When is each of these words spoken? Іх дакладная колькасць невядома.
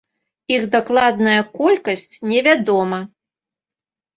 Іх 0.55 0.63
дакладная 0.75 1.41
колькасць 1.59 2.15
невядома. 2.33 2.99